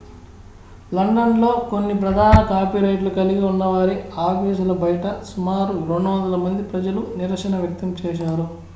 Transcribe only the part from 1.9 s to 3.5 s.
ప్రధాన కాపీరైట్లు కలిగి